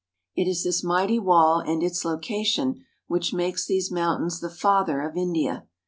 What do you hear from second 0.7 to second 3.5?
mighty wall and its location which